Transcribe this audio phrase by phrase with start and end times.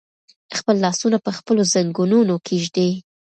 [0.57, 2.91] خپل لاسونه په خپلو زنګونونو کېږدئ.